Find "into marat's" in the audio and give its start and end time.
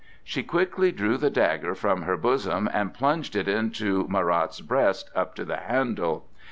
3.47-4.59